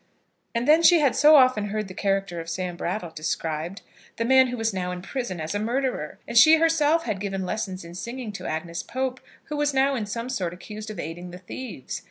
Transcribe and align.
And 0.55 0.67
then 0.67 0.81
she 0.81 0.99
had 0.99 1.15
so 1.15 1.35
often 1.35 1.65
heard 1.67 1.87
the 1.87 1.93
character 1.93 2.39
of 2.39 2.49
Sam 2.49 2.75
Brattle 2.75 3.11
described, 3.11 3.83
the 4.17 4.25
man 4.25 4.47
who 4.47 4.57
was 4.57 4.73
now 4.73 4.91
in 4.91 5.03
prison 5.03 5.39
as 5.39 5.53
a 5.53 5.59
murderer! 5.59 6.17
And 6.27 6.35
she 6.35 6.55
herself 6.57 7.03
had 7.03 7.19
given 7.19 7.45
lessons 7.45 7.85
in 7.85 7.93
singing 7.93 8.31
to 8.31 8.47
Agnes 8.47 8.81
Pope, 8.81 9.19
who 9.43 9.55
was 9.57 9.75
now 9.75 9.93
in 9.93 10.07
some 10.07 10.29
sort 10.29 10.55
accused 10.55 10.89
of 10.89 10.97
aiding 10.99 11.29
the 11.29 11.37
thieves. 11.37 11.99